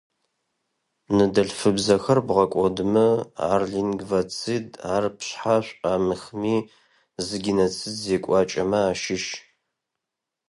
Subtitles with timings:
[1.15, 3.07] Ныдэлъфыбзэхэр бгъэкӀодымэ,
[3.49, 6.57] ар-лингвоцид, ар пшъхьа шӏуамыхми,
[7.25, 9.25] зы геноцид зекӏуакӏэмэ ащыщ.